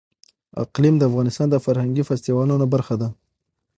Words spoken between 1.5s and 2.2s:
د فرهنګي